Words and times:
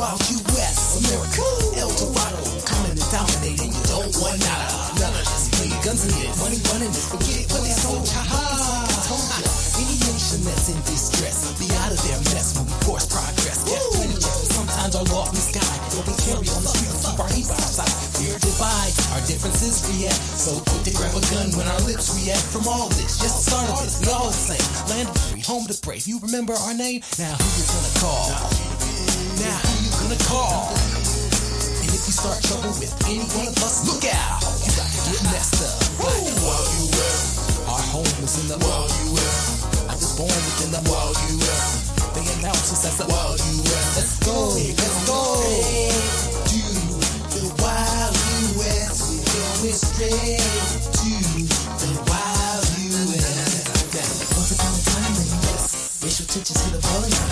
wild 0.00 0.20
U.S. 0.32 0.96
America, 1.04 1.44
El 1.76 1.92
Dorado, 2.00 2.40
coming 2.64 2.96
and 2.96 3.04
dominating. 3.12 3.68
You 3.68 3.84
don't 3.84 4.08
want 4.16 4.40
nada. 4.40 4.96
None 4.96 5.12
just. 5.20 5.52
Play 5.60 5.68
guns 5.84 6.08
in 6.08 6.24
it, 6.24 6.32
money 6.40 6.56
running. 6.72 6.88
Forget 6.88 7.44
it, 7.44 7.46
put 7.52 7.60
that 7.60 7.76
soul. 7.76 8.00
Ha 8.16 8.22
ha. 8.24 8.80
Any 9.76 9.96
nation 10.08 10.40
that's 10.48 10.72
in 10.72 10.80
distress, 10.88 11.52
be 11.60 11.68
out 11.84 11.92
of 11.92 12.00
their 12.00 12.16
mess 12.32 12.56
when 12.56 12.64
we 12.64 12.76
force 12.88 13.04
progress. 13.12 13.60
Get 13.68 13.76
sometimes 14.56 14.96
our 14.96 15.04
lost 15.12 15.36
in 15.36 15.36
the 15.36 15.46
sky. 15.52 15.74
But 15.92 16.08
we 16.08 16.14
carry 16.24 16.48
on 16.48 16.64
the 16.64 16.72
streets, 16.72 17.04
keep 17.04 17.20
our 17.20 17.28
hate 17.28 17.48
by 17.48 17.60
our 17.60 17.72
side. 17.84 17.92
Fear 18.16 18.40
divide, 18.40 18.92
our 19.12 19.22
differences 19.28 19.84
react. 19.92 20.16
So 20.16 20.64
quick 20.64 20.88
to 20.88 20.92
grab 20.96 21.12
a 21.12 21.20
gun 21.28 21.52
when 21.60 21.68
our 21.68 21.82
lips 21.84 22.08
react 22.16 22.48
from 22.48 22.64
all 22.64 22.88
this. 22.96 23.20
Just 23.20 23.44
the 23.44 23.52
start 23.52 23.68
of 23.68 23.84
it, 23.84 23.92
we 24.00 24.08
all 24.08 24.32
the 24.32 24.40
same. 24.48 24.64
Land 24.88 25.12
of 25.12 25.16
free, 25.28 25.44
home 25.44 25.68
to 25.68 25.76
brave. 25.84 26.08
You 26.08 26.24
remember 26.24 26.56
our 26.56 26.72
name? 26.72 27.04
Now 27.20 27.36
who 27.36 27.48
you 27.52 27.64
gonna 27.68 27.92
call? 28.00 28.32
Now 29.44 29.60
who 29.60 29.79
you 30.10 30.16
gonna 30.18 30.30
call? 30.30 30.74
And 30.74 31.90
if 31.94 32.02
you 32.02 32.14
start 32.14 32.42
trouble 32.42 32.74
with 32.82 32.90
any 33.06 33.22
one 33.38 33.46
of 33.46 33.54
us, 33.62 33.86
look 33.86 34.02
out! 34.10 34.42
You 34.66 34.70
got 34.74 34.90
to 34.90 34.98
get 35.06 35.22
messed 35.30 35.62
up. 35.62 35.78
Wild 36.02 36.26
US, 36.90 37.38
Our 37.70 37.84
home 37.94 38.18
is 38.26 38.34
in 38.42 38.48
the 38.50 38.58
Wild 38.58 38.90
US, 38.90 39.62
I 39.86 39.94
was 39.94 40.10
born 40.18 40.34
within 40.34 40.74
the 40.74 40.82
Wild 40.90 41.14
US, 41.14 41.94
They 42.14 42.26
announce 42.42 42.74
us 42.74 42.90
as 42.90 42.98
the 42.98 43.06
Wild 43.06 43.38
US. 43.38 43.86
Let's 43.94 44.18
go, 44.26 44.50
let's 44.50 44.98
go. 45.06 45.20
To 47.30 47.38
the 47.38 47.54
wild 47.62 48.14
US, 48.58 49.14
we're 49.14 49.62
going 49.62 49.78
straight 49.78 50.42
to 50.90 51.10
the 51.86 51.90
wild 52.10 52.66
US. 52.82 53.62
Once 54.34 54.50
upon 54.58 54.74
a 54.74 54.82
time 54.90 55.14
the 55.14 55.26
US, 55.38 56.02
racial 56.02 56.26
tensions 56.26 56.58
hit 56.66 56.74
a 56.74 56.82
boiling 56.82 57.29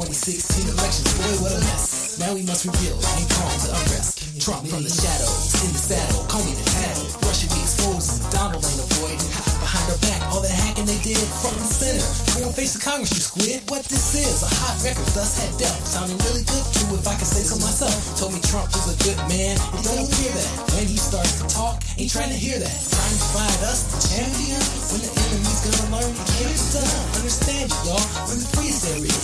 2016 0.00 0.64
elections, 0.72 1.12
boy, 1.12 1.44
what 1.44 1.52
a 1.52 1.60
mess. 1.60 2.16
Now 2.16 2.32
we 2.32 2.40
must 2.48 2.64
rebuild 2.64 3.04
and 3.04 3.28
calm 3.36 3.52
the 3.60 3.68
unrest. 3.68 4.16
Trump 4.40 4.64
from 4.64 4.80
the 4.80 4.88
shadows, 4.88 5.52
in 5.60 5.76
the 5.76 5.82
saddle, 5.92 6.24
call 6.24 6.40
me 6.40 6.56
the 6.56 6.64
tattle. 6.72 7.04
Russia 7.28 7.44
be 7.52 7.60
exposed, 7.60 8.24
Donald 8.32 8.64
ain't 8.64 8.80
avoiding. 8.80 9.28
Behind 9.60 9.84
our 9.92 10.00
back, 10.00 10.20
all 10.32 10.40
that 10.40 10.56
hacking 10.56 10.88
they 10.88 10.96
did, 11.04 11.20
front 11.44 11.52
and 11.60 11.68
center. 11.68 12.00
Go 12.32 12.48
and 12.48 12.56
face 12.56 12.72
the 12.72 12.80
Congress, 12.80 13.12
you 13.12 13.20
squid. 13.20 13.60
What 13.68 13.84
this 13.92 14.16
is, 14.16 14.40
a 14.40 14.48
hot 14.48 14.80
record, 14.80 15.04
thus 15.12 15.36
had 15.36 15.52
death. 15.60 15.76
Sounding 15.84 16.16
really 16.24 16.48
good 16.48 16.64
too, 16.72 16.88
if 16.96 17.04
I 17.04 17.12
can 17.20 17.28
say 17.28 17.44
so 17.44 17.60
myself. 17.60 17.92
Told 18.16 18.32
me 18.32 18.40
Trump 18.48 18.72
was 18.72 18.88
a 18.88 18.96
good 19.04 19.20
man, 19.28 19.60
it 19.60 19.84
don't 19.84 20.00
appear 20.00 20.32
that. 20.32 20.48
When 20.80 20.88
he 20.88 20.96
starts 20.96 21.44
to 21.44 21.46
talk, 21.52 21.76
ain't 22.00 22.08
trying 22.08 22.32
to 22.32 22.40
hear 22.40 22.56
that. 22.56 22.76
Trying 22.88 23.16
to 23.20 23.28
find 23.36 23.58
us, 23.68 23.84
the 23.92 24.00
champion. 24.16 24.64
When 24.88 25.04
the 25.04 25.12
enemy's 25.12 25.60
gonna 25.60 26.00
learn 26.00 26.08
to 26.16 26.24
it 26.48 26.60
done. 26.72 26.96
Understand 27.20 27.68
it, 27.68 27.80
y'all. 27.84 28.00
When 28.32 28.40
the 28.40 28.48
freeze 28.56 28.80
there 28.88 29.04
is, 29.04 29.19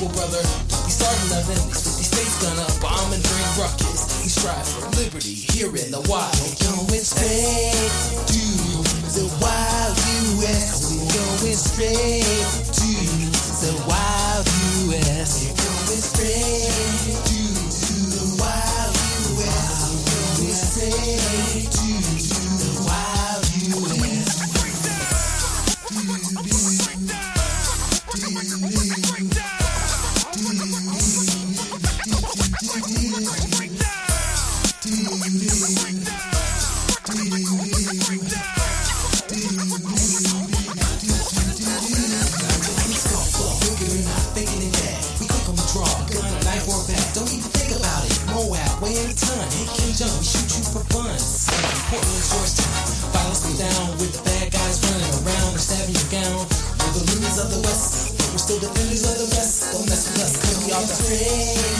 people, 0.00 0.16
brother, 0.16 0.40
be 0.40 0.90
starting 0.90 1.28
nothing. 1.28 1.60
These 1.68 1.84
50 1.84 2.08
states 2.08 2.40
gonna 2.40 2.64
bomb 2.80 3.12
and 3.12 3.20
bring 3.20 3.48
ruckus. 3.60 4.08
We 4.24 4.32
strive 4.32 4.64
for 4.64 4.88
liberty 4.96 5.34
here 5.34 5.68
in 5.76 5.92
the 5.92 6.00
wild. 6.08 6.32
Going 6.56 7.04
straight 7.04 7.92
to 8.32 8.40
the 9.12 9.28
wild 9.44 9.96
US. 10.40 10.88
We're 10.88 11.04
going 11.12 11.52
straight 11.52 12.24
to 12.80 12.88
the 13.60 13.76
wild 13.84 14.48
US. 14.88 15.44
We're 15.44 15.60
going 15.60 16.00
straight 16.00 17.20
to 17.28 17.44
the 18.16 18.24
wild 18.40 18.96
US. 19.36 19.92
We're 19.92 20.48
going 20.48 20.56
straight 20.56 21.68
to 21.76 21.92
the 22.56 22.72
wild 22.88 23.44
US. 23.68 24.40
We 29.20 29.59
still 58.50 58.58
defenders 58.58 59.04
of 59.04 59.18
the 59.18 59.36
West. 59.36 59.72
Don't 59.72 59.86
mess 59.86 60.10
with 60.10 60.22
us, 60.22 60.36
cause 60.40 60.66
we 60.66 60.72
off 60.72 60.86
the 60.86 60.94
straight 60.94 61.79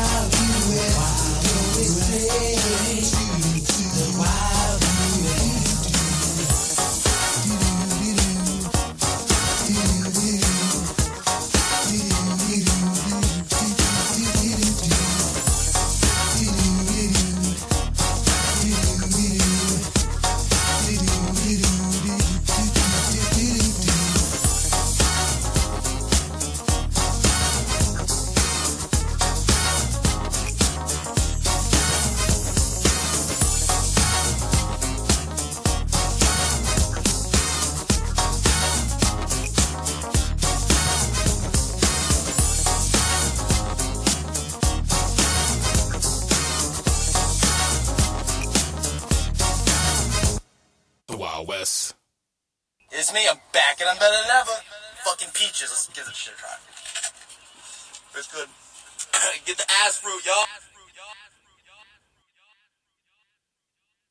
It's 51.61 53.13
me, 53.13 53.21
I'm 53.29 53.37
back 53.53 53.79
and 53.79 53.87
I'm 53.87 53.97
better 53.97 54.17
than 54.17 54.31
ever. 54.41 54.57
Fucking 55.05 55.29
peaches, 55.33 55.69
let's 55.69 55.87
give 55.93 56.05
this 56.05 56.15
shit 56.15 56.33
a 56.33 56.37
try. 56.37 56.57
It's 58.17 58.25
good. 58.33 58.49
Get 59.45 59.57
the 59.57 59.69
ass 59.85 59.97
fruit, 59.97 60.25
y'all. 60.25 60.49